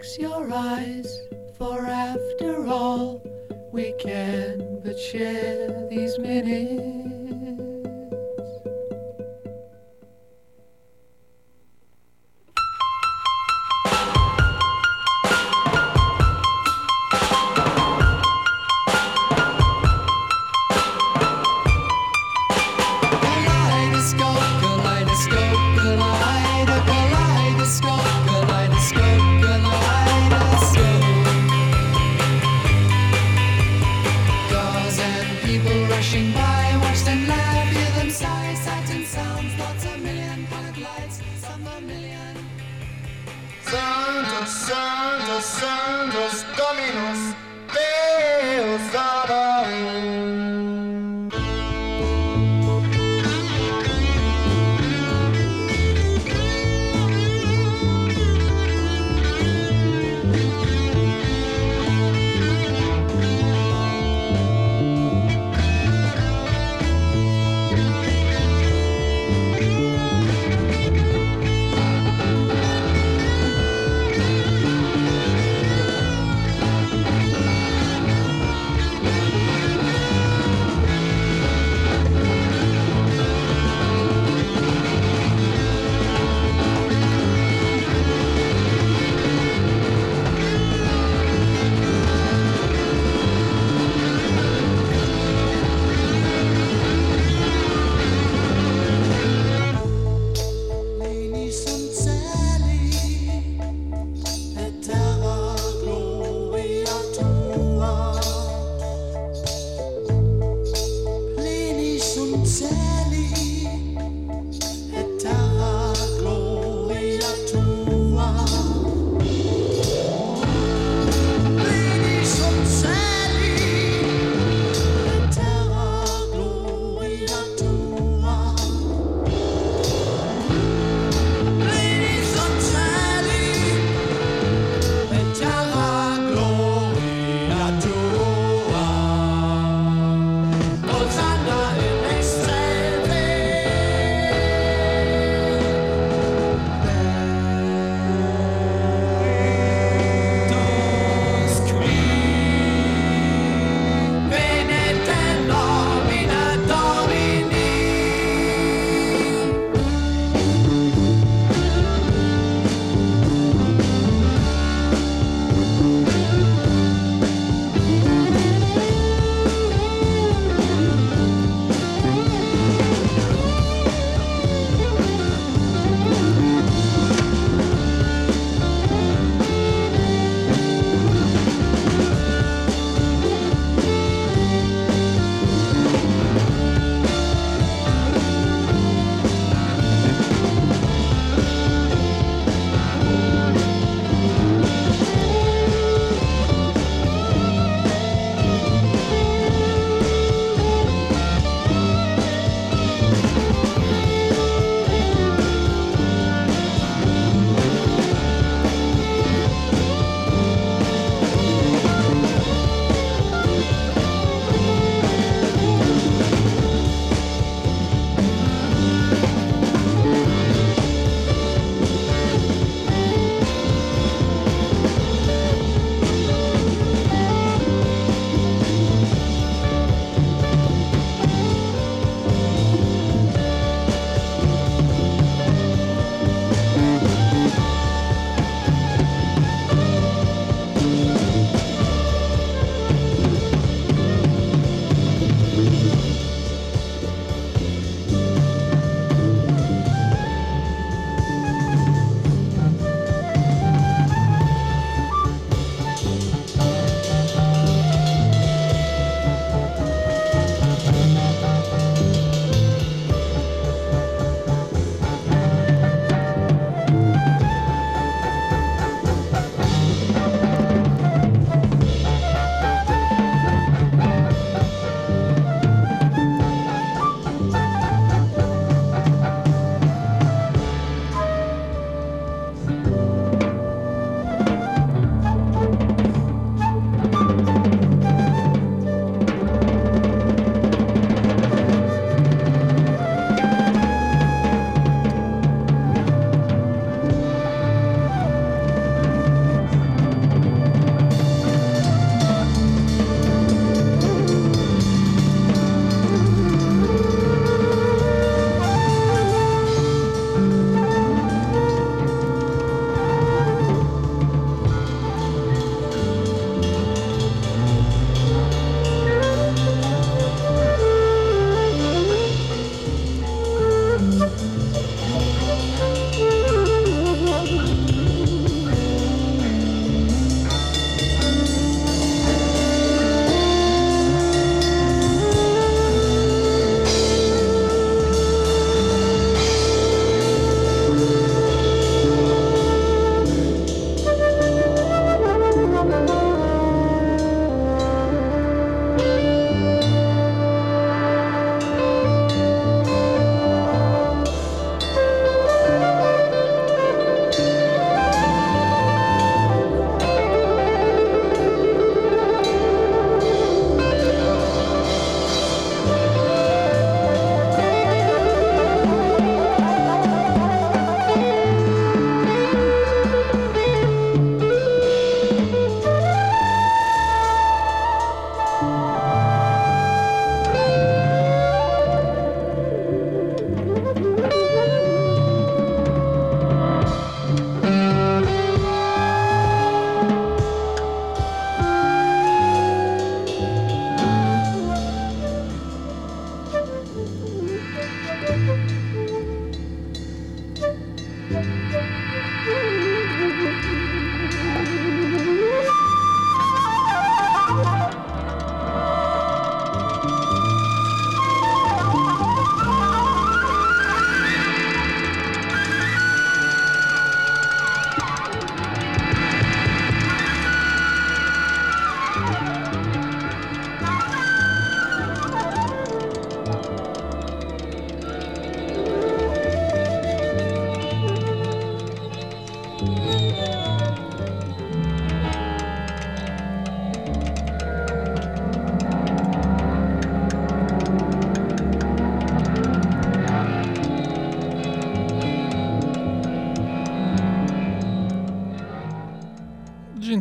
[0.00, 1.20] fix your eyes,
[1.58, 3.22] for after all,
[3.70, 7.19] we can but share these minutes.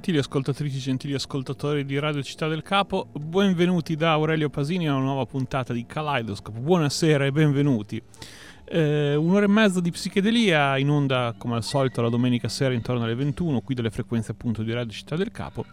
[0.10, 5.04] Gentili ascoltatrici, gentili ascoltatori di Radio Città del Capo, benvenuti da Aurelio Pasini a una
[5.04, 6.58] nuova puntata di Kaleidoscope.
[6.58, 8.02] Buonasera e benvenuti.
[8.66, 13.04] Eh, un'ora e mezza di psichedelia in onda come al solito la domenica sera intorno
[13.04, 15.64] alle 21, qui dalle frequenze appunto di Radio Città del Capo,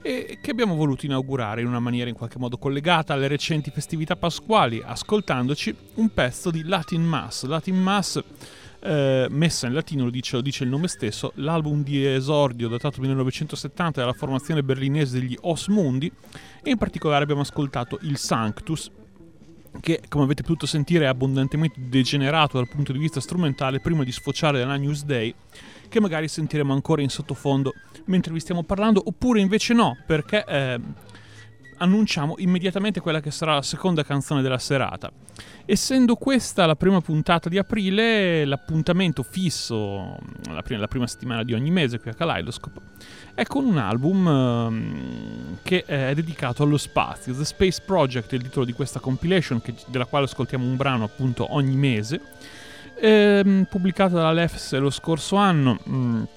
[0.00, 4.14] e che abbiamo voluto inaugurare in una maniera in qualche modo collegata alle recenti festività
[4.14, 7.44] pasquali, ascoltandoci un pezzo di Latin Mass.
[7.44, 8.22] Latin Mass
[8.80, 13.00] eh, messa in latino, lo dice, lo dice, il nome stesso, l'album di esordio datato
[13.00, 16.10] 1970 dalla formazione berlinese degli Osmundi
[16.62, 18.90] e in particolare abbiamo ascoltato il Sanctus
[19.80, 24.10] che come avete potuto sentire è abbondantemente degenerato dal punto di vista strumentale prima di
[24.10, 25.32] sfociare nella News Day
[25.88, 27.74] che magari sentiremo ancora in sottofondo
[28.06, 30.80] mentre vi stiamo parlando oppure invece no perché eh,
[31.80, 35.10] annunciamo immediatamente quella che sarà la seconda canzone della serata.
[35.64, 40.16] Essendo questa la prima puntata di aprile, l'appuntamento fisso,
[40.50, 42.80] la prima, la prima settimana di ogni mese qui a Kaleidoscope,
[43.34, 47.34] è con un album um, che è dedicato allo spazio.
[47.34, 51.04] The Space Project è il titolo di questa compilation, che, della quale ascoltiamo un brano
[51.04, 52.20] appunto ogni mese,
[53.00, 56.28] ehm, pubblicata dalla Lefs lo scorso anno.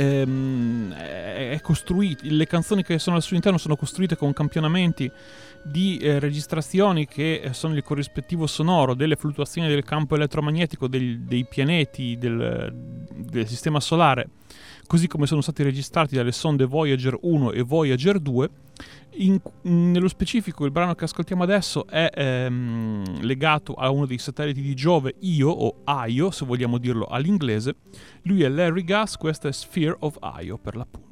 [0.00, 5.10] Ehm, è costruito, le canzoni che sono al suo interno sono costruite con campionamenti
[5.64, 11.44] di eh, registrazioni che sono il corrispettivo sonoro delle fluttuazioni del campo elettromagnetico del, dei
[11.46, 12.72] pianeti del,
[13.12, 14.28] del sistema solare
[14.88, 18.50] così come sono stati registrati dalle sonde Voyager 1 e Voyager 2.
[19.20, 24.62] In, nello specifico il brano che ascoltiamo adesso è ehm, legato a uno dei satelliti
[24.62, 27.74] di Giove, Io o Io, se vogliamo dirlo all'inglese.
[28.22, 31.07] Lui è Larry Gas, questa è Sphere of Io per l'appunto.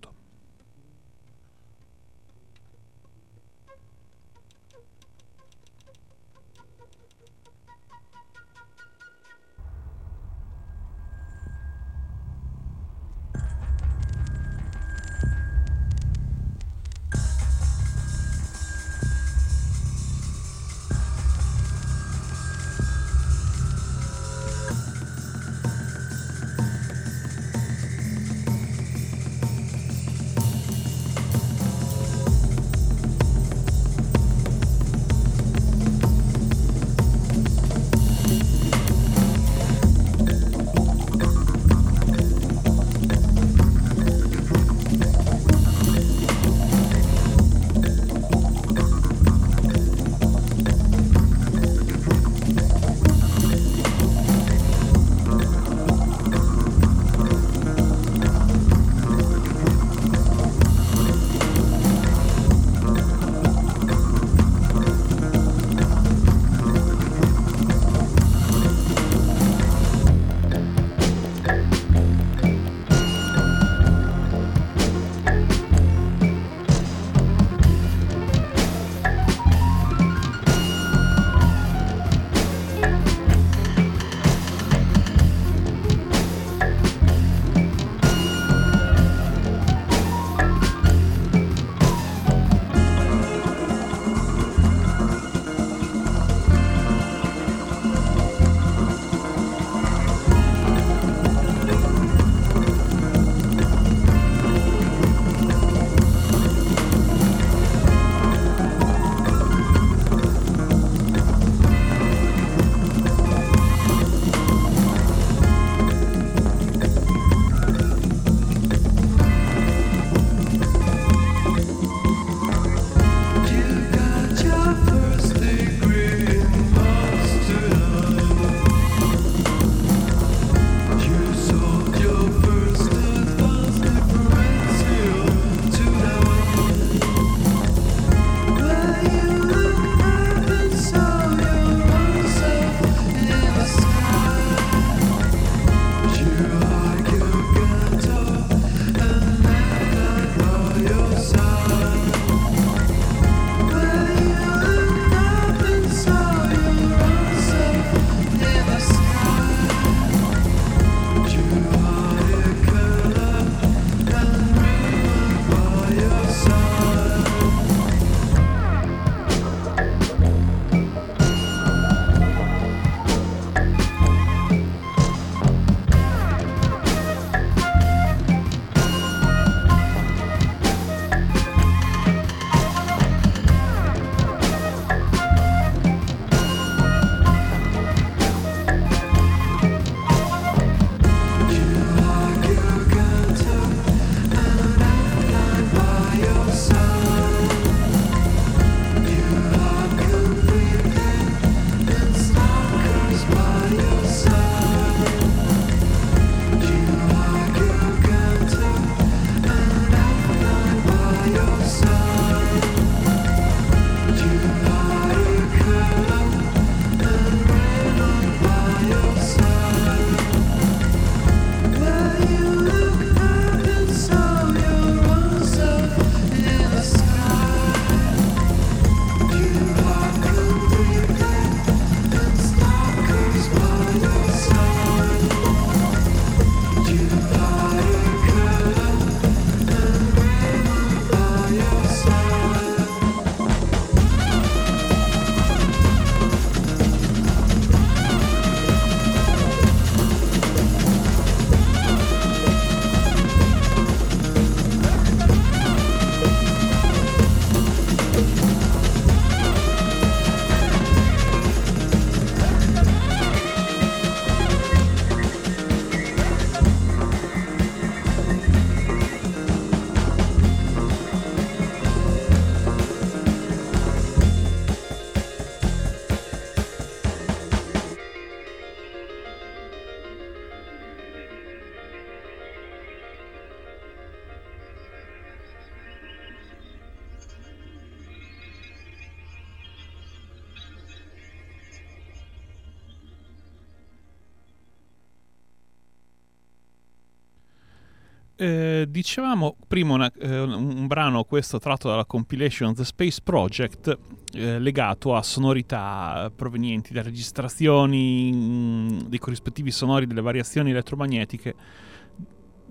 [298.97, 303.99] Dicevamo prima una, eh, un brano questo tratto dalla compilation The Space Project
[304.33, 311.55] eh, legato a sonorità provenienti da registrazioni mh, dei corrispettivi sonori delle variazioni elettromagnetiche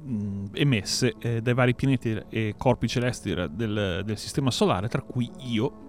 [0.01, 5.29] mh, emesse eh, dai vari pianeti e corpi celesti del, del sistema solare, tra cui
[5.41, 5.83] Io,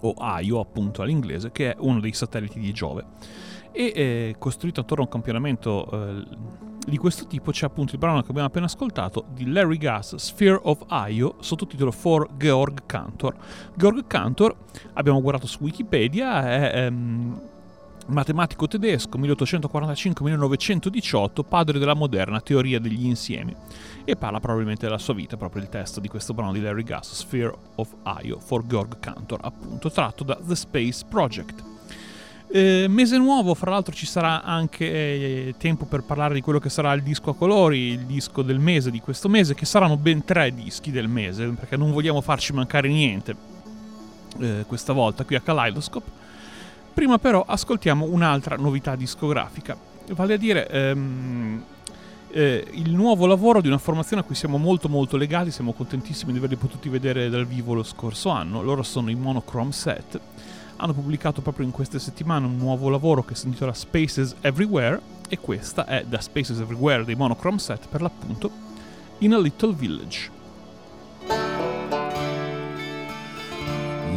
[0.00, 3.06] o Aio appunto all'inglese, che è uno dei satelliti di Giove.
[3.70, 8.22] E eh, costruito attorno a un campionamento eh, di questo tipo c'è appunto il brano
[8.22, 13.34] che abbiamo appena ascoltato di Larry Gass, Sphere of Io, sottotitolo For Georg Cantor.
[13.74, 14.54] Georg Cantor,
[14.94, 17.40] abbiamo guardato su Wikipedia, è ehm,
[18.06, 23.54] matematico tedesco 1845-1918, padre della moderna teoria degli insiemi
[24.04, 27.14] e parla probabilmente della sua vita, proprio il testo di questo brano di Larry Gass,
[27.14, 31.62] Sphere of Io for Georg Cantor, appunto tratto da The Space Project.
[32.52, 36.68] Eh, mese nuovo, fra l'altro ci sarà anche eh, tempo per parlare di quello che
[36.68, 40.24] sarà il disco a colori, il disco del mese di questo mese, che saranno ben
[40.24, 43.36] tre dischi del mese, perché non vogliamo farci mancare niente
[44.40, 46.10] eh, questa volta qui a Kaleidoscope.
[46.92, 49.76] Prima però ascoltiamo un'altra novità discografica,
[50.08, 51.62] vale a dire ehm,
[52.32, 56.32] eh, il nuovo lavoro di una formazione a cui siamo molto molto legati, siamo contentissimi
[56.32, 60.20] di averli potuti vedere dal vivo lo scorso anno, loro sono i Monochrome Set,
[60.80, 65.38] hanno pubblicato proprio in queste settimane un nuovo lavoro che si intitola Spaces Everywhere e
[65.38, 68.50] questa è da Spaces Everywhere dei Monochrome Set per l'appunto
[69.18, 70.30] In a Little Village.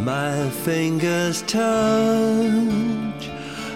[0.03, 3.29] My fingers touch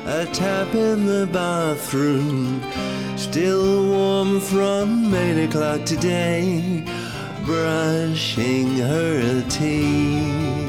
[0.06, 2.62] a tap in the bathroom,
[3.16, 6.84] still warm from 8 o'clock today,
[7.46, 10.67] brushing her teeth.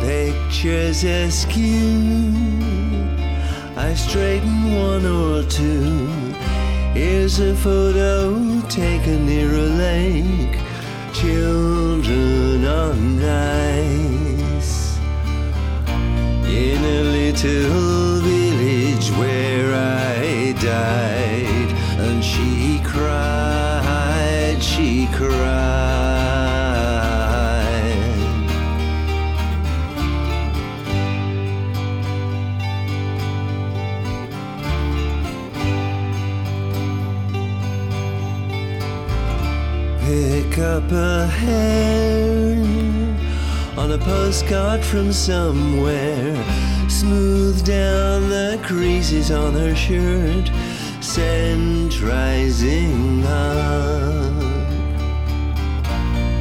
[0.00, 2.32] Pictures askew,
[3.76, 6.06] I straighten one or two.
[6.94, 10.58] Here's a photo taken near a lake
[11.12, 14.98] children on ice
[16.46, 25.67] in a little village where I died, and she cried, she cried.
[40.58, 42.56] Up a hair
[43.78, 46.34] on a postcard from somewhere.
[46.88, 50.50] Smooth down the creases on her shirt.
[51.00, 54.42] Send rising up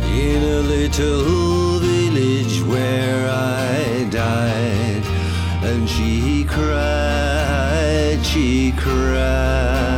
[0.04, 5.06] in a little village where I died,
[5.63, 9.97] and she cried, she cried.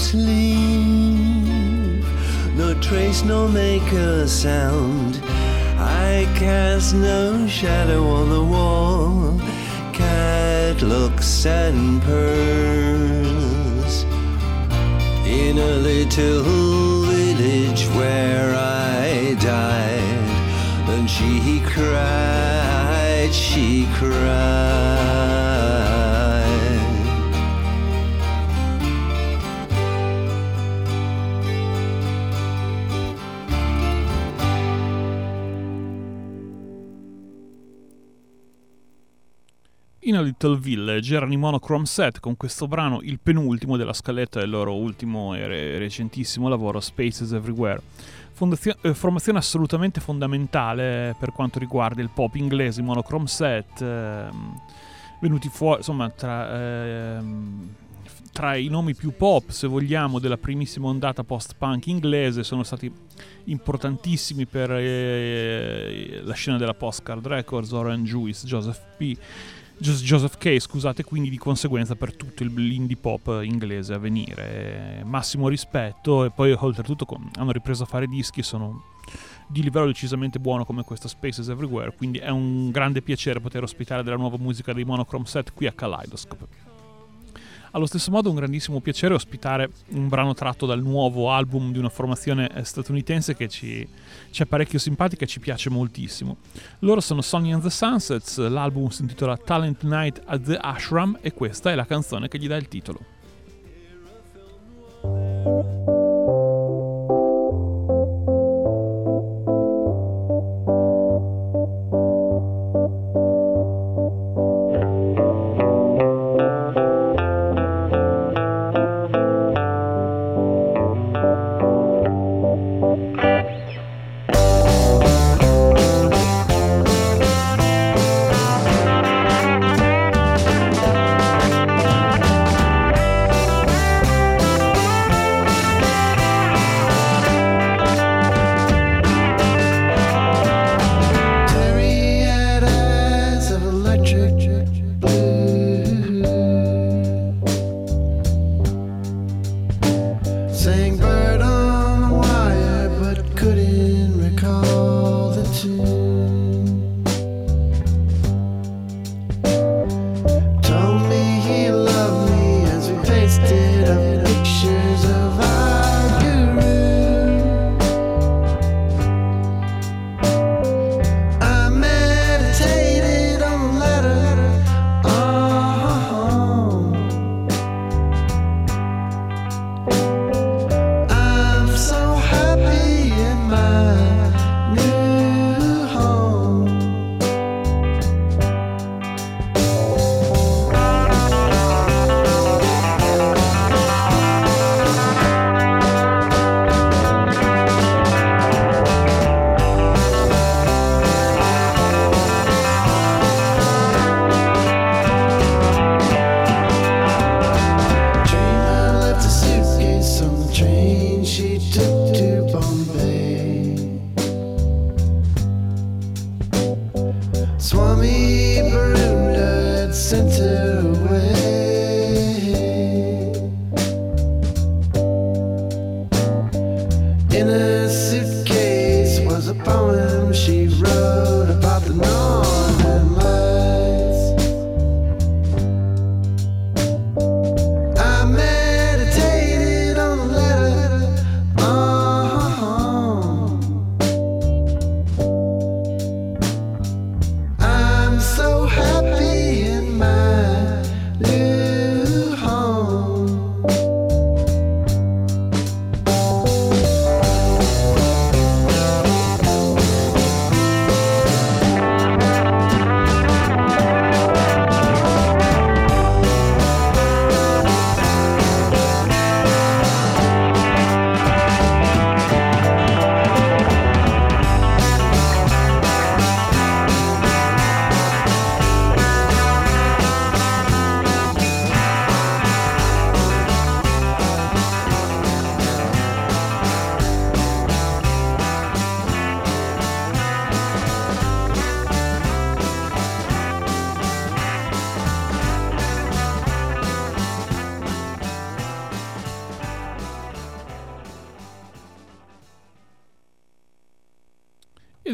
[0.00, 2.06] Footsteps leave,
[2.56, 5.20] no trace, no make a sound.
[5.78, 9.38] I cast no shadow on the wall,
[9.92, 14.04] cat looks and purrs.
[15.26, 16.42] In a little
[17.04, 24.89] village where I died, and she cried, she cried.
[40.40, 44.74] Little Village erano i Monochrome Set con questo brano, il penultimo della scaletta del loro
[44.74, 47.82] ultimo e re- recentissimo lavoro Spaces Everywhere.
[48.32, 54.58] Fondazio- eh, formazione assolutamente fondamentale per quanto riguarda il pop inglese, i Monochrome Set, ehm,
[55.20, 57.74] venuti fuori, insomma, tra, ehm,
[58.32, 62.90] tra i nomi più pop, se vogliamo, della primissima ondata post-punk inglese, sono stati
[63.44, 69.18] importantissimi per eh, la scena della Postcard Records, Orange Juice, Joseph P.
[69.80, 75.02] Jos- Joseph K, scusate, quindi di conseguenza per tutto l'indie pop inglese a venire.
[75.04, 78.84] Massimo rispetto e poi oltretutto hanno ripreso a fare dischi, sono
[79.48, 84.02] di livello decisamente buono come questo Spaces Everywhere, quindi è un grande piacere poter ospitare
[84.02, 86.46] della nuova musica dei Monochrome Set qui a Kaleidoscope.
[87.72, 91.88] Allo stesso modo un grandissimo piacere ospitare un brano tratto dal nuovo album di una
[91.88, 93.86] formazione eh, statunitense che ci,
[94.30, 96.38] ci è parecchio simpatica e ci piace moltissimo.
[96.80, 101.32] Loro sono Sonny and the Sunsets, l'album si intitola Talent Night at the Ashram e
[101.32, 102.98] questa è la canzone che gli dà il titolo.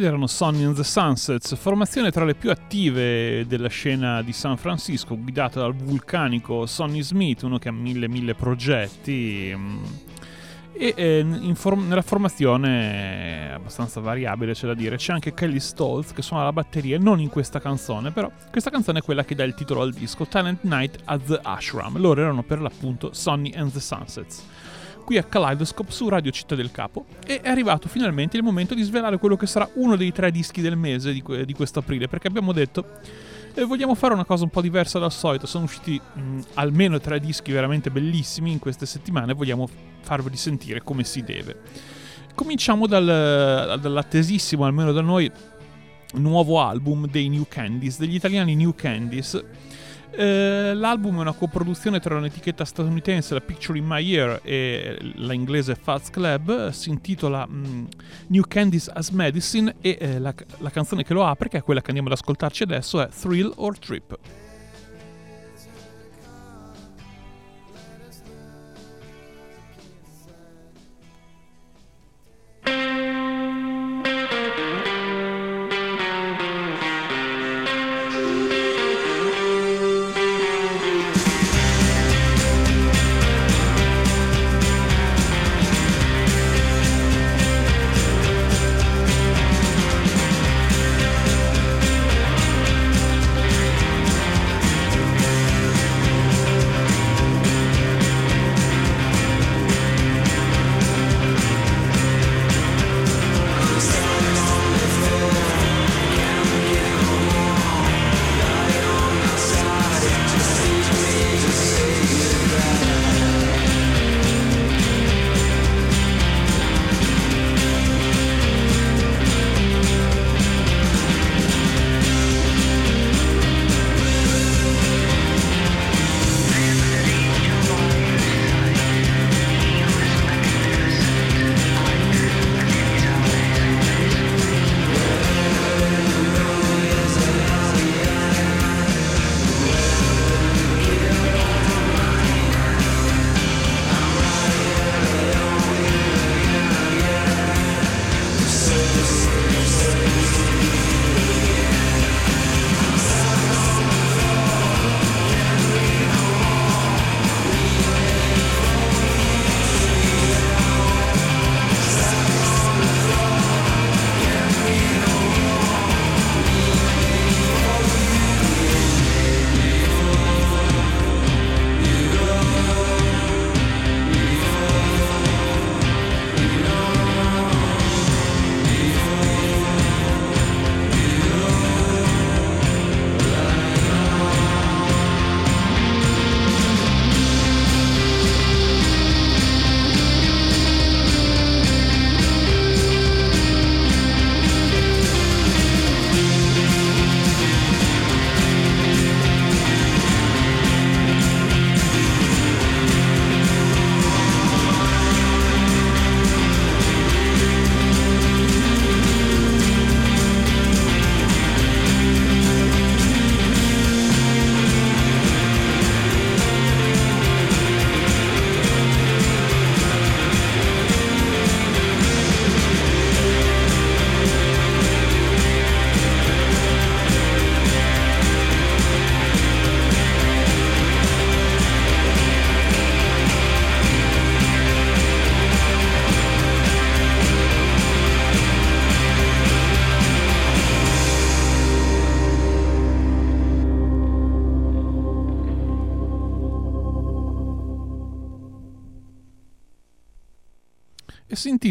[0.07, 5.17] Erano Sonny and the Sunsets, formazione tra le più attive della scena di San Francisco,
[5.17, 9.53] guidata dal vulcanico Sonny Smith, uno che ha mille mille progetti.
[9.55, 9.85] mm,
[10.79, 14.97] E eh, form- nella formazione abbastanza variabile, c'è da dire.
[14.97, 18.99] C'è anche Kelly Stoltz che suona la batteria, non in questa canzone, però questa canzone
[18.99, 21.99] è quella che dà il titolo al disco, Talent Night at the Ashram.
[21.99, 24.45] Loro erano per l'appunto Sonny and the Sunsets
[25.07, 28.83] qui a Kaleidoscope su Radio Città del Capo e è arrivato finalmente il momento di
[28.83, 32.09] svelare quello che sarà uno dei tre dischi del mese di, que- di questo aprile
[32.09, 32.85] perché abbiamo detto
[33.55, 35.47] eh, vogliamo fare una cosa un po' diversa dal solito.
[35.47, 39.69] Sono usciti mh, almeno tre dischi veramente bellissimi in queste settimane vogliamo
[40.01, 41.61] farveli sentire come si deve.
[42.35, 45.31] Cominciamo dal, dall'attesissimo almeno da noi
[46.15, 49.41] nuovo album dei New Candies degli italiani New Candies
[50.19, 55.35] Eh, l'album è una coproduzione tra un'etichetta statunitense, la Picture in My Ear, e la
[55.35, 56.71] inglese Fats Club.
[56.71, 57.85] Si intitola mm,
[58.29, 61.81] New Candies as Medicine e eh, la, la canzone che lo apre, che è quella
[61.81, 64.19] che andiamo ad ascoltarci adesso, è Thrill or Trip.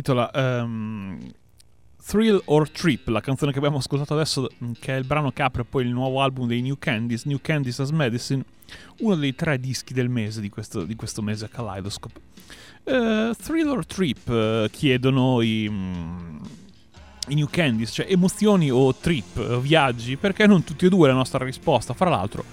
[0.05, 1.17] Intitola ehm,
[2.05, 5.41] Thrill or Trip, la canzone che abbiamo ascoltato adesso, mm, che è il brano che
[5.41, 8.45] apre poi il nuovo album dei New Candies, New Candies as Medicine,
[8.99, 12.21] uno dei tre dischi del mese di questo, di questo mese a Kaleidoscope.
[12.83, 16.37] Eh, thrill or Trip eh, chiedono i, mm,
[17.29, 21.43] i New Candies, cioè emozioni o trip, viaggi, perché non tutti e due la nostra
[21.43, 21.95] risposta.
[21.95, 22.43] Fra l'altro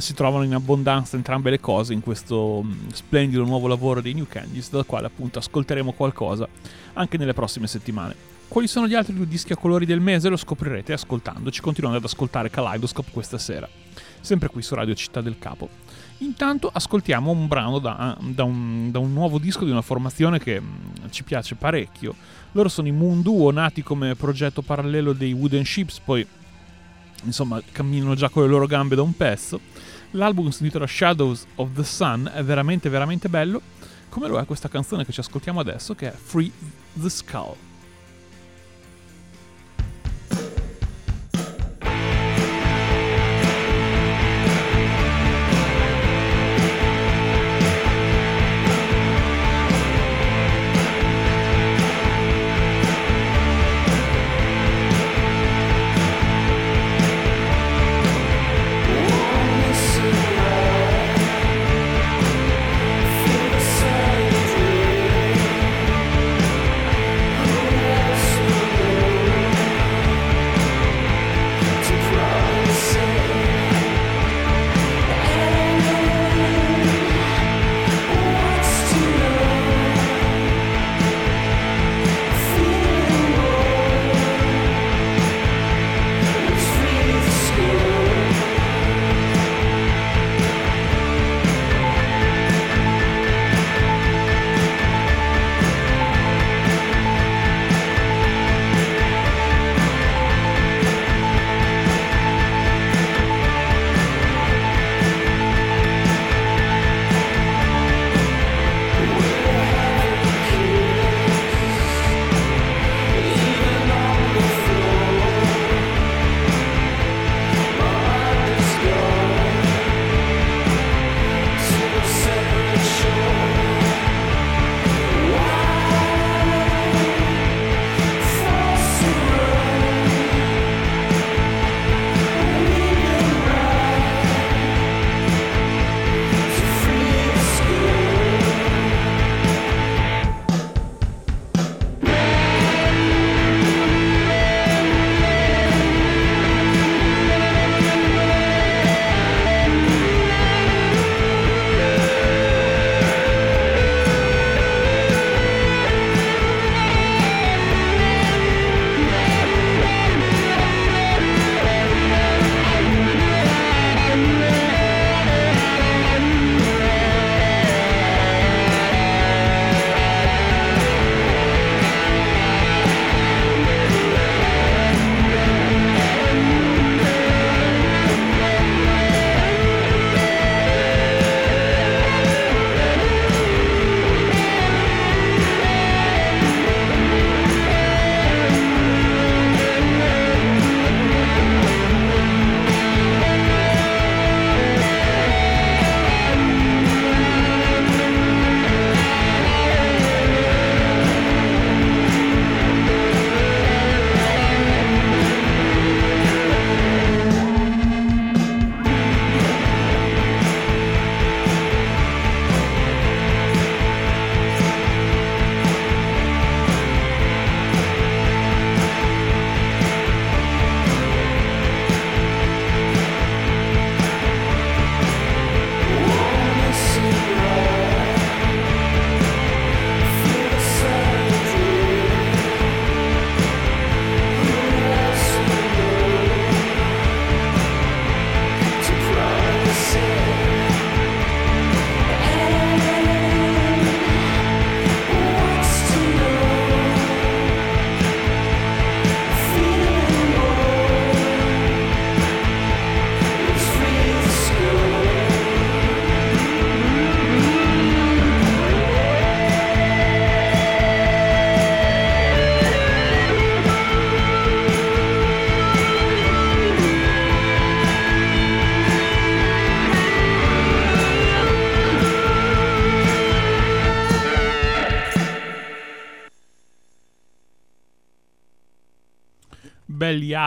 [0.00, 4.26] si trovano in abbondanza entrambe le cose in questo mm, splendido nuovo lavoro dei New
[4.28, 6.48] Candies, dal quale appunto ascolteremo qualcosa
[6.94, 8.36] anche nelle prossime settimane.
[8.48, 12.04] Quali sono gli altri due dischi a colori del mese lo scoprirete ascoltandoci, continuando ad
[12.04, 13.68] ascoltare Kaleidoscope questa sera,
[14.20, 15.68] sempre qui su Radio Città del Capo.
[16.18, 20.60] Intanto ascoltiamo un brano da, da un, da un nuovo disco di una formazione che
[20.60, 22.14] mm, ci piace parecchio.
[22.52, 26.26] Loro sono i Moon Duo, nati come progetto parallelo dei Wooden Ships, poi
[27.24, 29.60] insomma camminano già con le loro gambe da un pezzo.
[30.12, 33.60] L'album si intitola Shadows of the Sun, è veramente veramente bello,
[34.08, 36.50] come lo è questa canzone che ci ascoltiamo adesso che è Free
[36.94, 37.67] the Skull.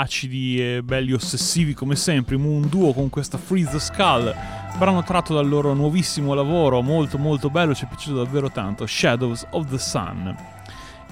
[0.01, 4.33] Acidi e belli ossessivi come sempre, un duo con questa Freeze the Skull,
[4.77, 9.45] brano tratto dal loro nuovissimo lavoro, molto molto bello, ci è piaciuto davvero tanto, Shadows
[9.51, 10.35] of the Sun.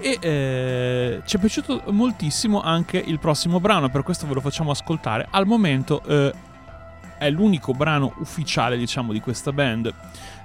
[0.02, 4.72] E eh, ci è piaciuto moltissimo anche il prossimo brano, per questo ve lo facciamo
[4.72, 5.28] ascoltare.
[5.30, 6.34] Al momento eh,
[7.18, 9.94] è l'unico brano ufficiale, diciamo, di questa band.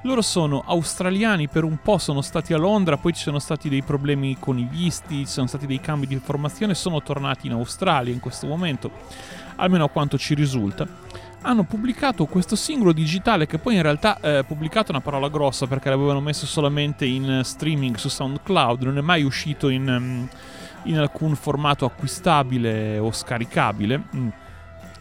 [0.06, 3.82] Loro sono australiani, per un po' sono stati a Londra, poi ci sono stati dei
[3.82, 8.12] problemi con i visti, ci sono stati dei cambi di formazione, sono tornati in Australia
[8.12, 8.90] in questo momento,
[9.56, 10.86] almeno a quanto ci risulta.
[11.40, 15.88] Hanno pubblicato questo singolo digitale che poi in realtà è pubblicato una parola grossa perché
[15.88, 20.24] l'avevano messo solamente in streaming su SoundCloud, non è mai uscito in, mm,
[20.82, 24.02] in alcun formato acquistabile o scaricabile.
[24.14, 24.28] Mm.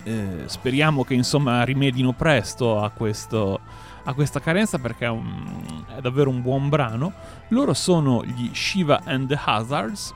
[0.06, 3.60] Eh, speriamo che insomma rimedino presto a questo,
[4.06, 7.14] a questa carenza perché è, un- è davvero un buon brano.
[7.50, 10.14] Loro sono gli Shiva and the Hazards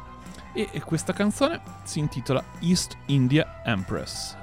[0.54, 4.36] e, questa canzone si intitola East India Empress.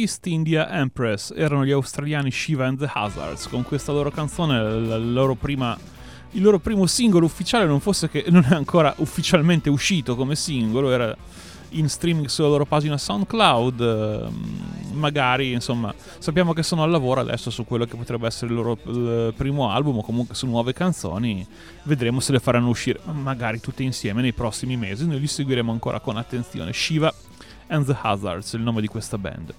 [0.00, 5.34] East India Empress, erano gli australiani Shiva and the Hazards, con questa loro canzone, loro
[5.34, 5.76] prima,
[6.32, 10.90] il loro primo singolo ufficiale, non fosse che non è ancora ufficialmente uscito come singolo,
[10.90, 11.14] era
[11.70, 17.50] in streaming sulla loro pagina SoundCloud, ehm, magari insomma sappiamo che sono al lavoro adesso
[17.50, 21.46] su quello che potrebbe essere il loro il primo album o comunque su nuove canzoni,
[21.84, 26.00] vedremo se le faranno uscire magari tutte insieme nei prossimi mesi, noi li seguiremo ancora
[26.00, 26.72] con attenzione.
[26.72, 27.12] Shiva
[27.68, 29.54] and the Hazards, il nome di questa band.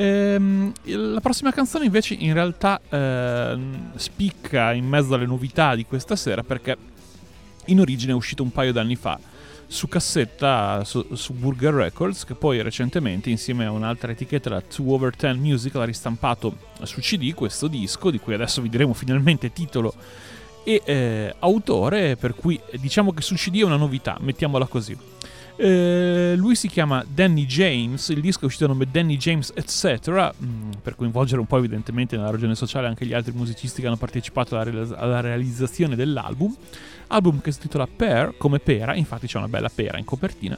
[0.00, 6.14] Ehm, la prossima canzone invece in realtà ehm, spicca in mezzo alle novità di questa
[6.14, 6.76] sera perché
[7.64, 9.18] in origine è uscito un paio d'anni fa
[9.66, 14.88] su cassetta su, su, Burger Records che poi recentemente insieme a un'altra etichetta la 2
[14.88, 19.52] Over 10 Music ha ristampato su CD questo disco di cui adesso vi diremo finalmente
[19.52, 19.92] titolo
[20.62, 24.96] e eh, autore per cui diciamo che su CD è una novità mettiamola così
[25.60, 30.32] eh, lui si chiama Danny James, il disco è uscito a nome Danny James Etc.
[30.38, 33.96] Mh, per coinvolgere un po' evidentemente nella ragione sociale anche gli altri musicisti che hanno
[33.96, 36.54] partecipato alla, real- alla realizzazione dell'album.
[37.08, 40.56] Album che si intitola Pear, come pera, infatti c'è una bella pera in copertina,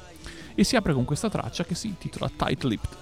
[0.55, 2.99] e si apre con questa traccia che si intitola Tight Lipped.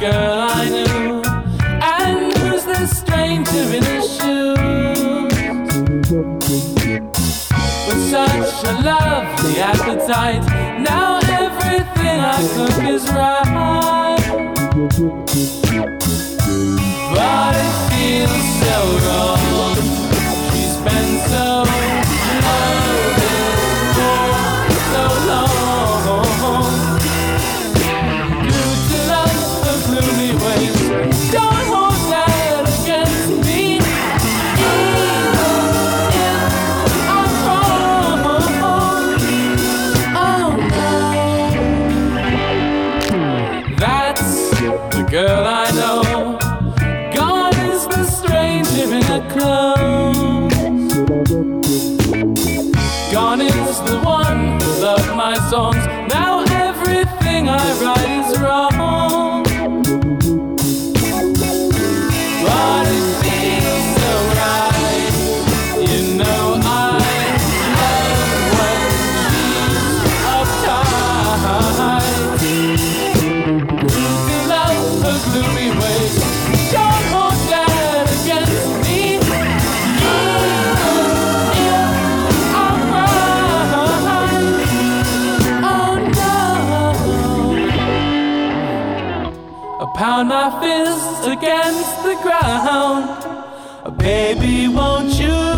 [0.00, 1.22] Girl I knew?
[1.82, 5.30] And who's the stranger in his shoes?
[7.86, 10.42] With such a lovely appetite,
[10.80, 13.99] now everything I cook is right.
[94.00, 95.49] Baby, won't you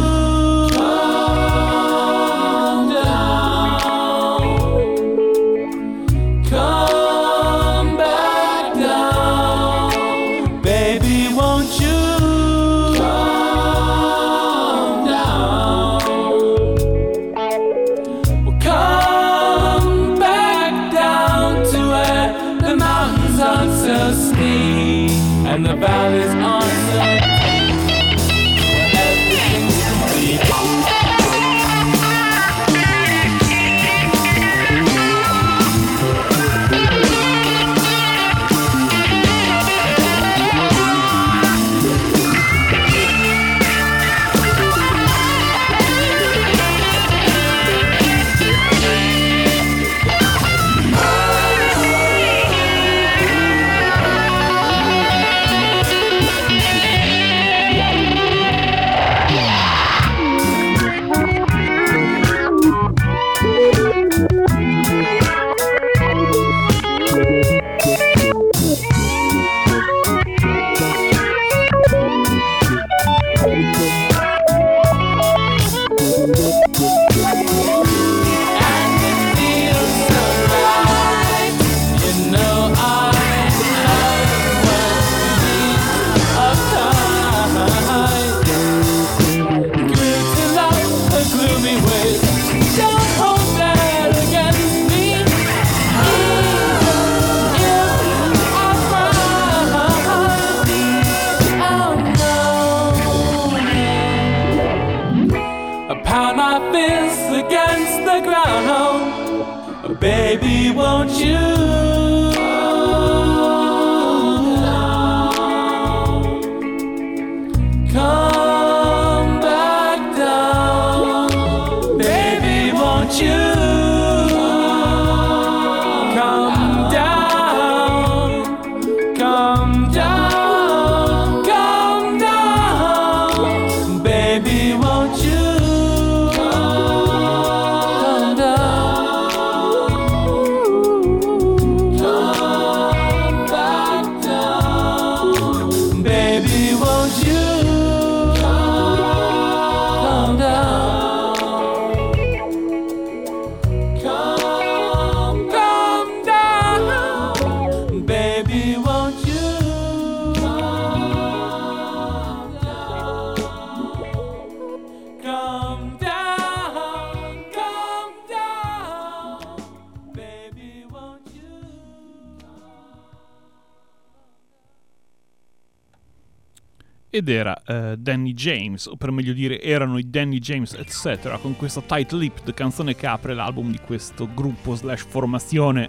[177.23, 181.41] ed era eh, Danny James, o per meglio dire erano i Danny James etc.
[181.41, 185.89] con questa Tight Lipped canzone che apre l'album di questo gruppo slash formazione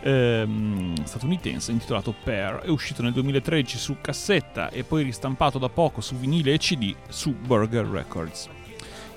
[0.00, 2.56] ehm, statunitense intitolato Pair.
[2.56, 6.94] È uscito nel 2013 su cassetta e poi ristampato da poco su vinile e CD
[7.08, 8.48] su Burger Records.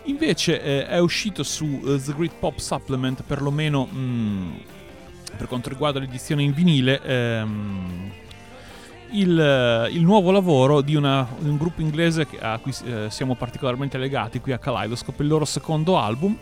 [0.03, 4.53] Invece eh, è uscito su eh, The Great Pop Supplement perlomeno mm,
[5.35, 8.11] per quanto riguarda l'edizione in vinile ehm,
[9.19, 13.35] il, eh, il nuovo lavoro di, una- di un gruppo inglese a cui eh, siamo
[13.35, 16.37] particolarmente legati qui a Kaleidoscope, il loro secondo album.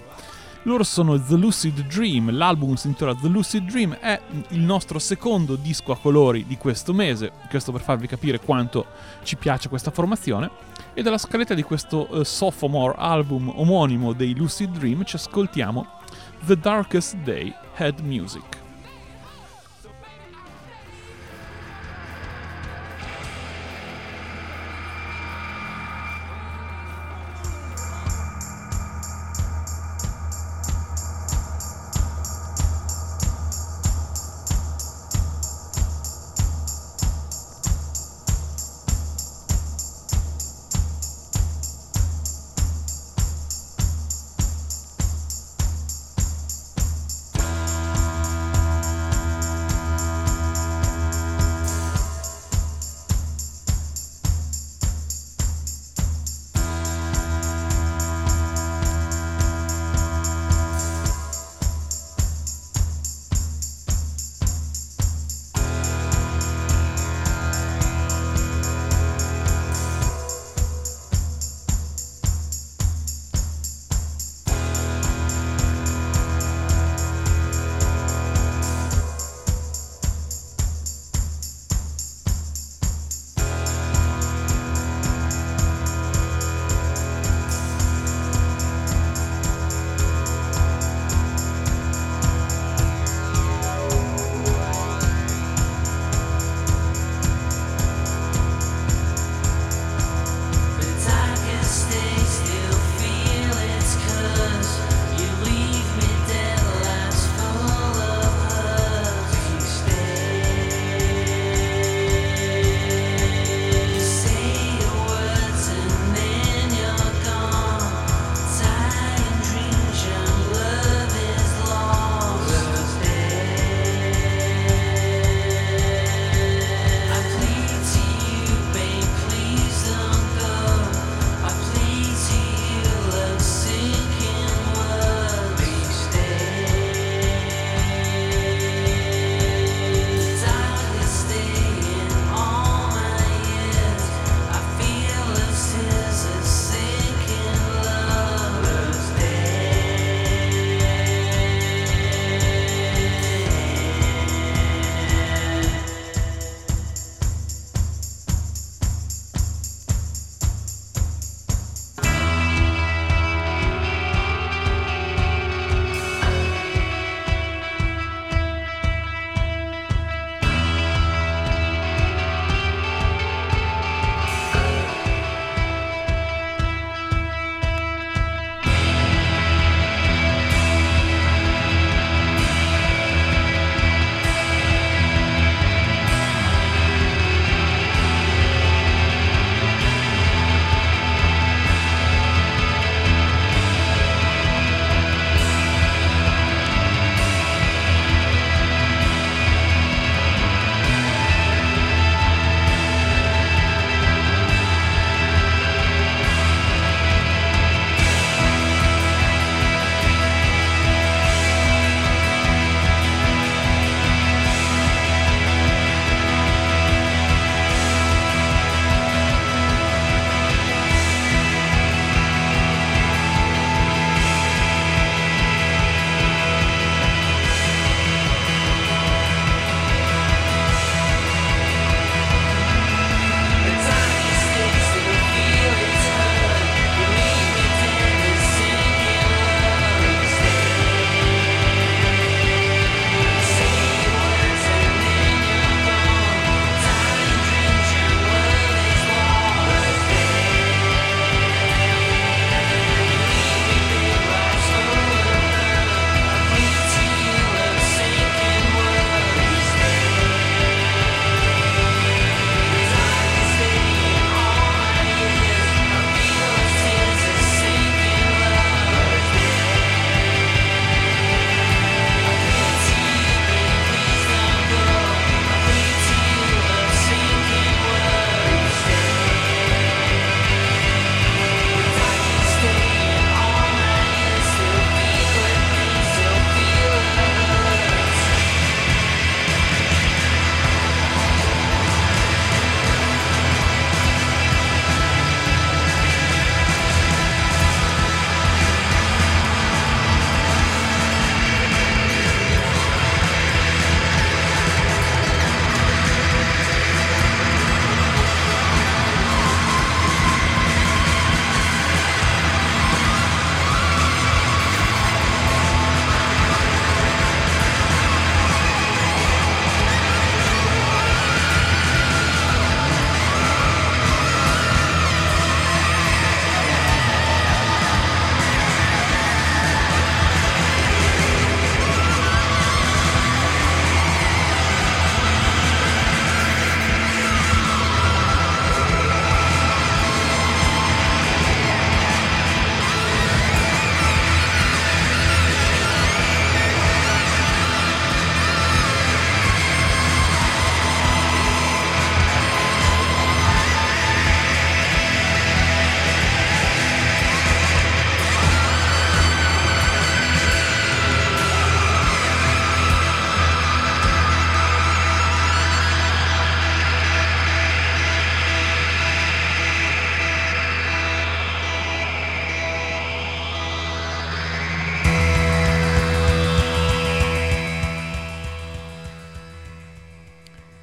[0.65, 4.17] Loro sono The Lucid Dream, l'album si intitola The Lucid Dream, è
[4.49, 8.86] il nostro secondo disco a colori di questo mese, questo per farvi capire quanto
[9.24, 10.49] ci piace questa formazione.
[10.93, 15.86] E dalla scaletta di questo eh, sophomore album omonimo dei Lucid Dream ci ascoltiamo
[16.45, 18.62] The Darkest Day Head Music.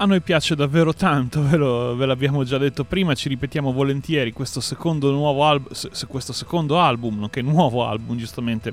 [0.01, 4.33] A noi piace davvero tanto, ve, lo- ve l'abbiamo già detto prima, ci ripetiamo volentieri
[4.33, 5.75] questo secondo nuovo album,
[6.09, 8.73] questo secondo album, nonché nuovo album giustamente,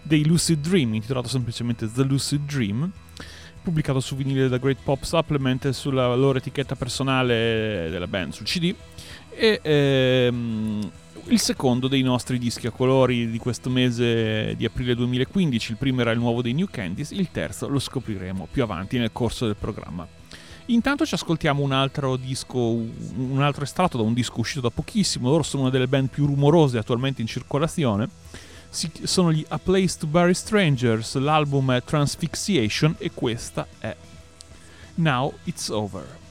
[0.00, 2.90] dei Lucid Dream, intitolato semplicemente The Lucid Dream,
[3.62, 8.46] pubblicato su vinile da Great Pop Supplement e sulla loro etichetta personale della band, sul
[8.46, 8.74] CD,
[9.34, 10.90] e ehm,
[11.26, 16.00] il secondo dei nostri dischi a colori di questo mese di aprile 2015, il primo
[16.00, 19.56] era il nuovo dei New Candies, il terzo lo scopriremo più avanti nel corso del
[19.56, 20.22] programma.
[20.66, 25.28] Intanto ci ascoltiamo un altro disco, un altro estratto da un disco uscito da pochissimo,
[25.28, 28.08] loro sono una delle band più rumorose attualmente in circolazione,
[28.70, 33.94] Si- sono gli A Place to Bury Strangers, l'album è Transfixiation e questa è
[34.94, 36.23] Now It's Over.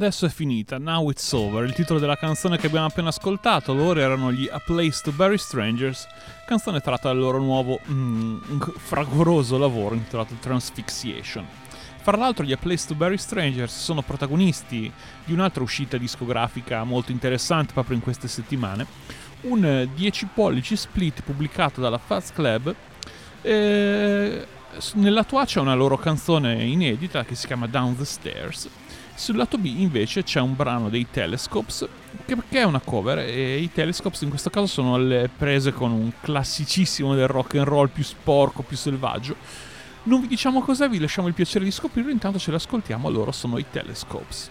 [0.00, 3.74] Adesso è finita, Now It's Over, il titolo della canzone che abbiamo appena ascoltato.
[3.74, 6.06] Loro erano gli A Place to Bury Strangers,
[6.46, 8.38] canzone tratta dal loro nuovo mm,
[8.78, 11.46] fragoroso lavoro intitolato Transfixiation.
[12.00, 14.90] Fra l'altro gli A Place to Bury Strangers sono protagonisti
[15.22, 18.86] di un'altra uscita discografica molto interessante proprio in queste settimane,
[19.42, 22.74] un 10 pollici split pubblicato dalla Fast Club.
[23.42, 24.46] Eh,
[24.94, 28.68] nella tua c'è una loro canzone inedita che si chiama Down the Stairs.
[29.20, 31.86] Sul lato B invece c'è un brano dei Telescopes
[32.24, 35.92] che, che è una cover e i Telescopes in questo caso sono le prese con
[35.92, 39.36] un classicissimo del rock and roll più sporco, più selvaggio.
[40.04, 43.58] Non vi diciamo cos'è, vi lasciamo il piacere di scoprirlo, intanto ce l'ascoltiamo, loro sono
[43.58, 44.50] i Telescopes.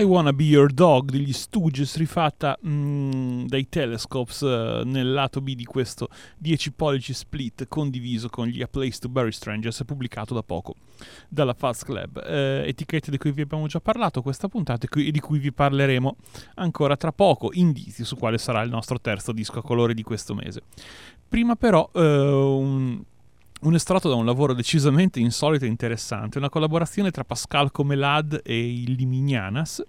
[0.00, 5.54] I Wanna Be Your Dog degli Stooges rifatta mm, dai Telescopes eh, nel lato B
[5.54, 10.42] di questo 10 pollici split condiviso con gli A Place to Bury Strangers pubblicato da
[10.42, 10.76] poco
[11.28, 12.18] dalla Fast Club.
[12.26, 15.52] Eh, etichette di cui vi abbiamo già parlato questa puntata e e di cui vi
[15.52, 16.16] parleremo
[16.54, 20.34] ancora tra poco, indizi su quale sarà il nostro terzo disco a colore di questo
[20.34, 20.62] mese.
[21.28, 23.02] Prima però eh, un,
[23.60, 28.72] un estratto da un lavoro decisamente insolito e interessante, una collaborazione tra Pascal Comelad e
[28.72, 29.82] il Limignanas.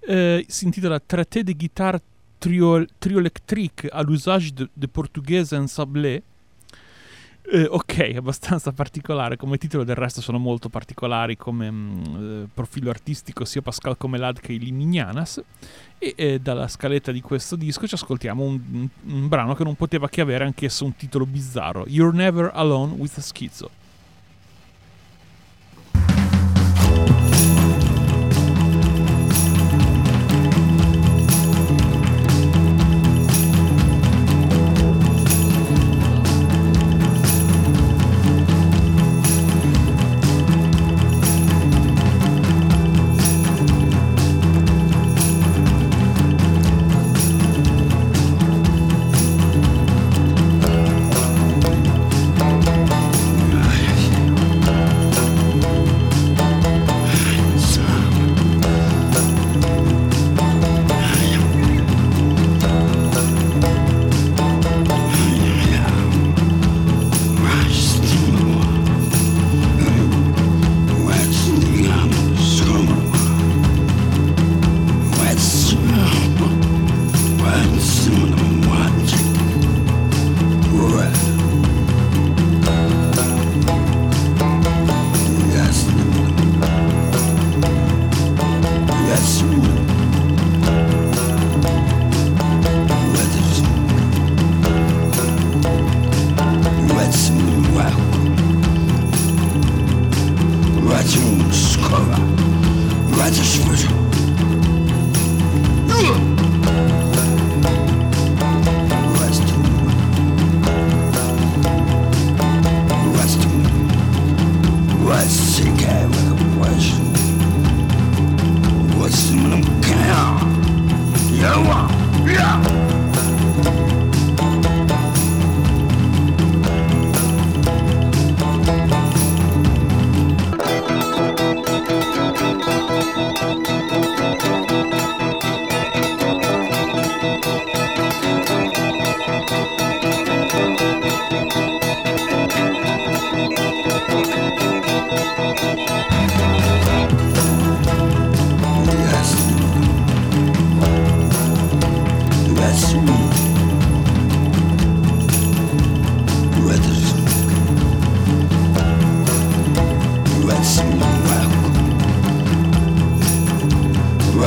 [0.00, 2.00] Eh, si intitola Traité de guitare
[2.38, 6.22] trio, triolectrique à l'usage de, de portuguese en sablé.
[7.50, 12.90] Eh, ok, abbastanza particolare come titolo, del resto sono molto particolari come mm, eh, profilo
[12.90, 15.42] artistico sia Pascal Comelad che il Limignanas.
[15.98, 20.10] E eh, dalla scaletta di questo disco ci ascoltiamo un, un- brano che non poteva
[20.10, 23.22] che avere anch'esso un titolo bizzarro: You're Never Alone with a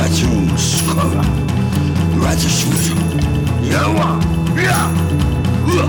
[0.02, 1.24] Rettungskrøver.
[2.22, 3.02] Rettungskrøver.
[3.64, 4.86] Yeah,
[5.76, 5.86] ja.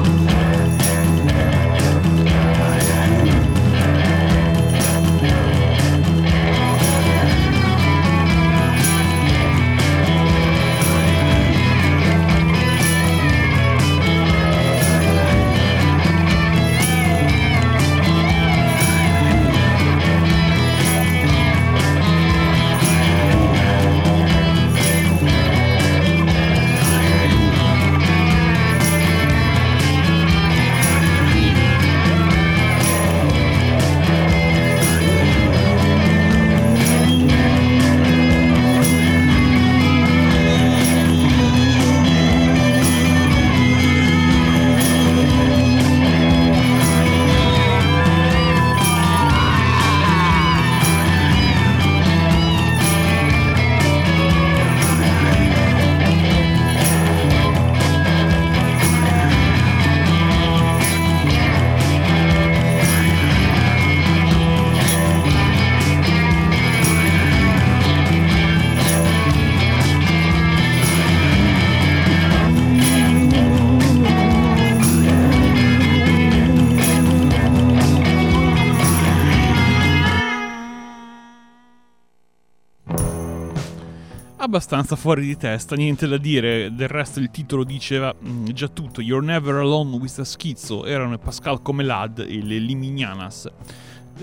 [84.54, 89.02] Abbastanza fuori di testa, niente da dire, del resto il titolo diceva mm, già tutto,
[89.02, 93.50] You're Never Alone with a Schizzo, erano Pascal Comelad e le Limignanas.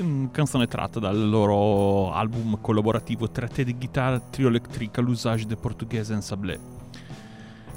[0.01, 6.15] mm, canzone tratta dal loro album collaborativo Traité de guitare trio electrica l'usage de portuguese
[6.15, 6.80] en sablé.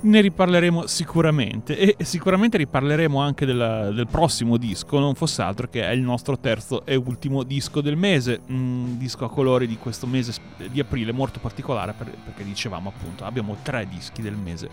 [0.04, 5.82] Ne riparleremo sicuramente e sicuramente riparleremo anche del, del prossimo disco, non fosse altro che
[5.82, 10.06] è il nostro terzo e ultimo disco del mese, un disco a colori di questo
[10.06, 10.34] mese
[10.70, 14.70] di aprile molto particolare per- perché dicevamo appunto abbiamo tre dischi del mese.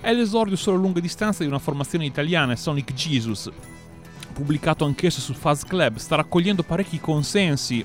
[0.00, 3.50] È l'esordio sulla lunga distanza di una formazione italiana, Sonic Jesus,
[4.32, 7.84] pubblicato anch'esso su Fuzz Club, sta raccogliendo parecchi consensi.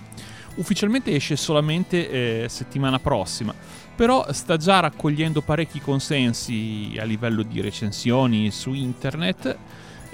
[0.58, 3.54] Ufficialmente esce solamente eh, settimana prossima,
[3.96, 9.58] però sta già raccogliendo parecchi consensi a livello di recensioni su internet.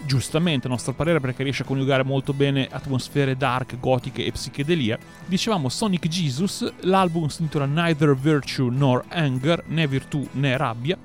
[0.03, 4.97] Giustamente, a nostro parere, perché riesce a coniugare molto bene atmosfere dark, gotiche e psichedelia.
[5.25, 10.97] Dicevamo Sonic Jesus, l'album si intitola Neither Virtue nor Anger, né virtù né rabbia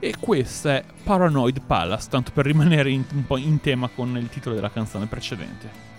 [0.00, 4.28] e questa è Paranoid Palace, tanto per rimanere in, un po' in tema con il
[4.28, 5.96] titolo della canzone precedente.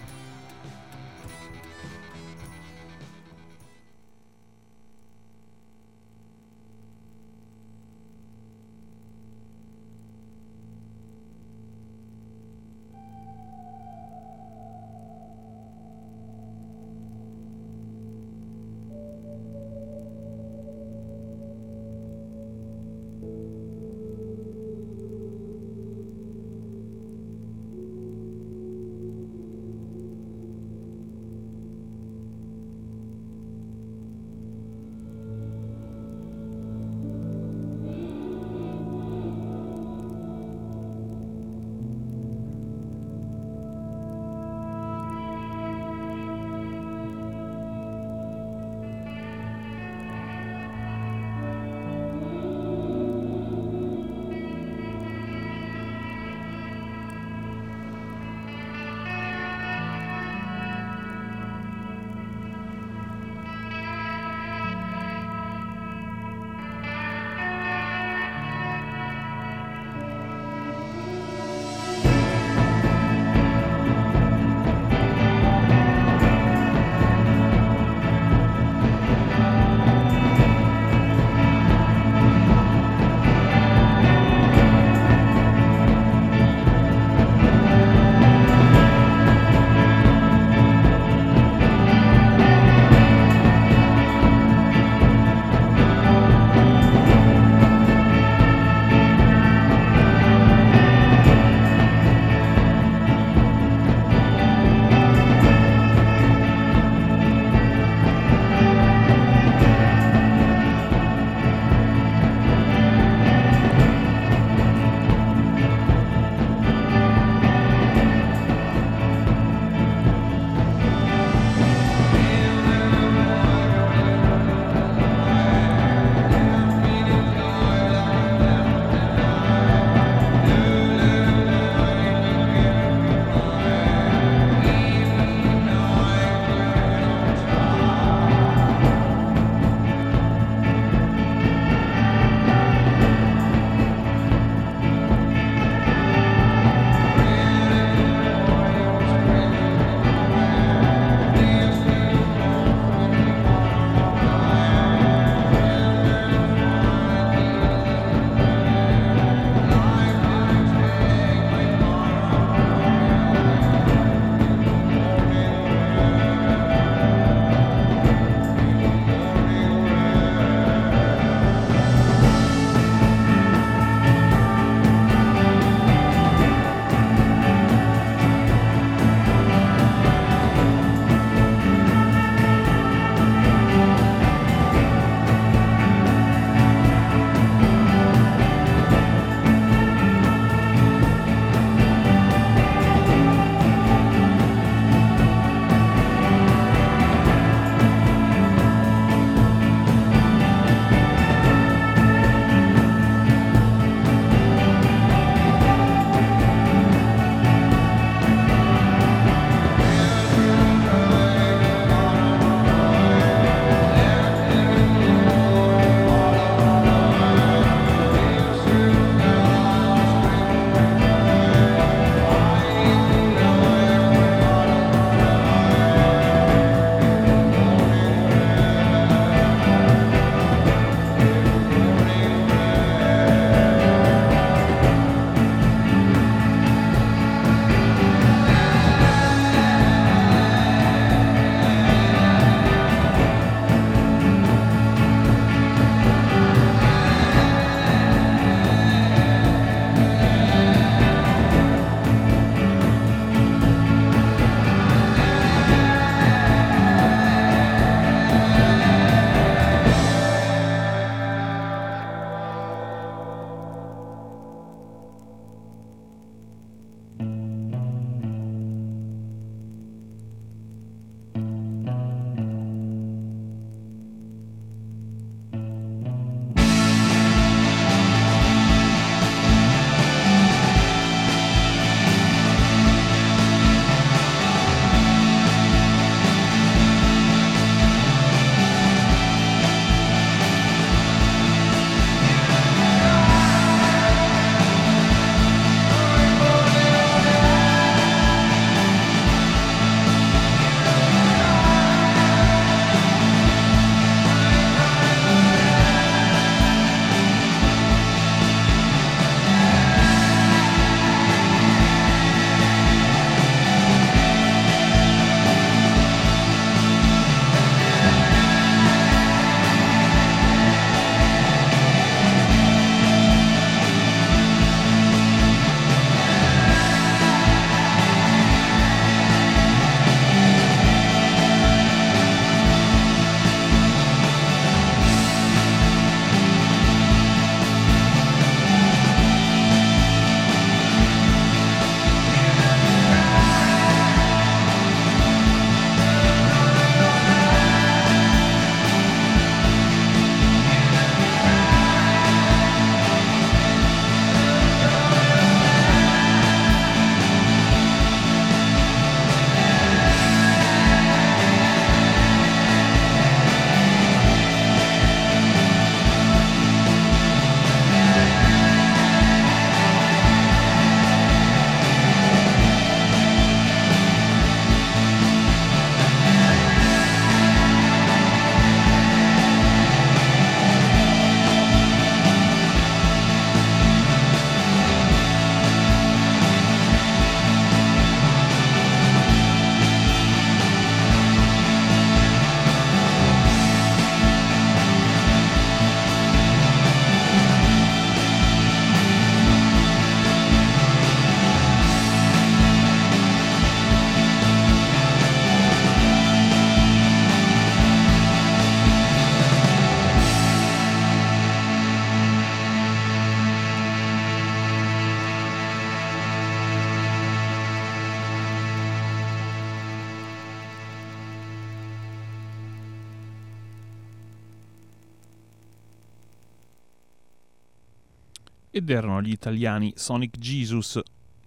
[428.90, 431.00] Ed erano gli italiani Sonic Jesus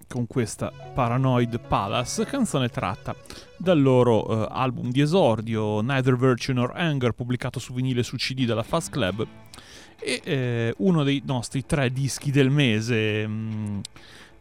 [0.06, 3.16] con questa Paranoid Palace, canzone tratta
[3.56, 8.44] dal loro eh, album di esordio Neither Virtue Nor Anger, pubblicato su vinile su CD
[8.44, 9.27] dalla Fast Club,
[9.98, 13.27] e eh, uno dei nostri tre dischi del mese.
[13.27, 13.81] mh,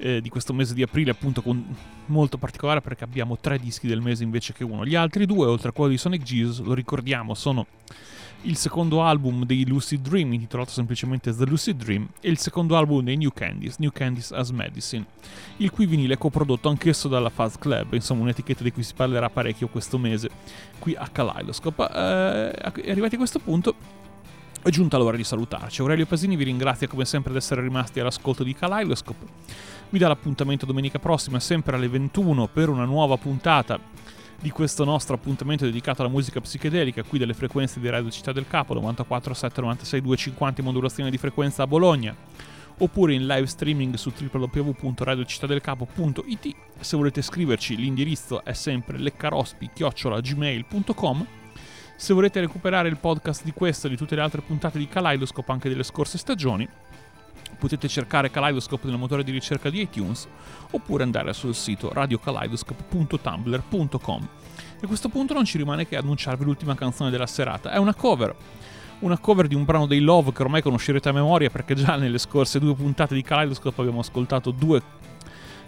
[0.02, 1.64] eh, di questo mese di aprile, appunto, con
[2.08, 4.86] molto particolare perché abbiamo tre dischi del mese invece che uno.
[4.86, 7.68] Gli altri due, oltre a quello di Sonic Jesus, lo ricordiamo, sono
[8.46, 13.04] il secondo album dei Lucid Dream, intitolato semplicemente The Lucid Dream, e il secondo album
[13.04, 15.06] dei New Candies, New Candies as Medicine,
[15.58, 19.30] il cui vinile è coprodotto anch'esso dalla Fuzz Club, insomma un'etichetta di cui si parlerà
[19.30, 20.30] parecchio questo mese
[20.80, 21.84] qui a Kaleidoscope.
[21.84, 23.76] Eh, arrivati a questo punto
[24.64, 25.82] è giunta l'ora di salutarci.
[25.82, 29.26] Aurelio Pasini vi ringrazia come sempre di essere rimasti all'ascolto di Kaleidoscope.
[29.92, 33.78] Vi dà l'appuntamento domenica prossima, sempre alle 21, per una nuova puntata
[34.40, 38.48] di questo nostro appuntamento dedicato alla musica psichedelica, qui delle frequenze di Radio Città del
[38.48, 42.16] Capo, 94, 7, 96, 250 modulazione di frequenza a Bologna,
[42.78, 46.56] oppure in live streaming su www.radiocittadelcapo.it.
[46.80, 51.28] Se volete scriverci, l'indirizzo è sempre leccarospi-gmail.com.
[51.98, 55.52] Se volete recuperare il podcast di questo e di tutte le altre puntate di Kaleidoscope,
[55.52, 56.66] anche delle scorse stagioni,
[57.58, 60.28] potete cercare Kaleidoscope nel motore di ricerca di iTunes
[60.72, 64.28] oppure andare sul sito radiokaleidoscope.tumblr.com.
[64.84, 67.72] A questo punto non ci rimane che annunciarvi l'ultima canzone della serata.
[67.72, 68.36] È una cover.
[69.00, 72.18] Una cover di un brano dei Love che ormai conoscerete a memoria perché già nelle
[72.18, 74.82] scorse due puntate di Kaleidoscope abbiamo ascoltato due,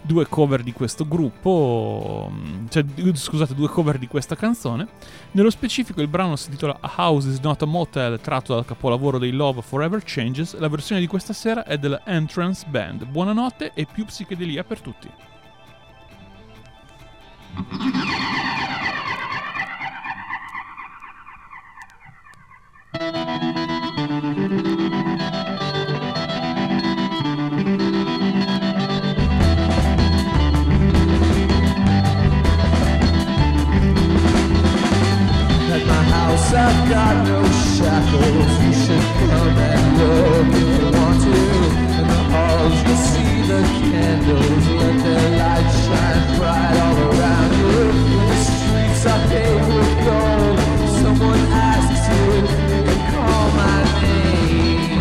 [0.06, 2.30] due cover di questo gruppo,
[2.68, 4.86] cioè scusate, due cover di questa canzone.
[5.30, 9.18] Nello specifico il brano si intitola A House is Not a Motel, tratto dal capolavoro
[9.18, 10.58] dei Love Forever Changes.
[10.58, 13.06] La versione di questa sera è della Entrance Band.
[13.06, 15.10] Buonanotte e più psichedelia per tutti.
[36.56, 37.42] I've got no
[37.74, 38.52] shackles.
[38.62, 41.34] You should come and look if you want to.
[41.98, 43.60] In the halls you'll see the
[43.90, 44.64] candles.
[44.68, 47.74] Let their light shine bright all around you.
[48.30, 50.58] The streets are paved with gold.
[51.02, 52.24] Someone asks you
[52.70, 54.94] You can call my name.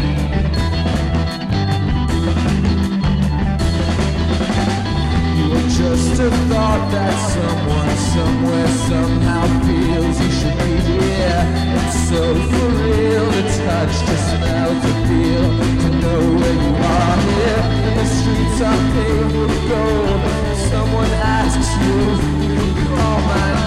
[5.37, 9.62] You are just a thought that someone somewhere somehow
[10.75, 14.71] it's so for real The touch, to smell,
[15.07, 15.45] feel
[15.81, 20.21] To know where you are here the streets are paved with gold
[20.71, 21.95] Someone asks you
[22.53, 23.62] You call my name?"